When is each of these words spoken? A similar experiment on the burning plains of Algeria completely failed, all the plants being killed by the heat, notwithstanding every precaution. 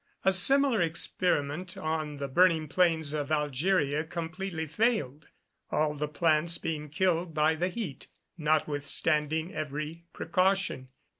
A 0.25 0.31
similar 0.33 0.81
experiment 0.81 1.77
on 1.77 2.17
the 2.17 2.27
burning 2.27 2.67
plains 2.67 3.13
of 3.13 3.31
Algeria 3.31 4.03
completely 4.03 4.65
failed, 4.65 5.27
all 5.69 5.93
the 5.93 6.07
plants 6.07 6.57
being 6.57 6.89
killed 6.89 7.35
by 7.35 7.53
the 7.53 7.69
heat, 7.69 8.07
notwithstanding 8.35 9.53
every 9.53 10.05
precaution. 10.11 10.89